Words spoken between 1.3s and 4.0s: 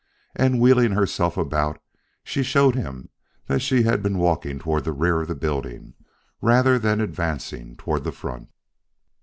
about, she showed him that she